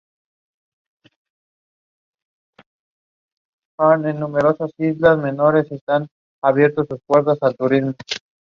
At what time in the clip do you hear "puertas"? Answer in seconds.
7.05-7.37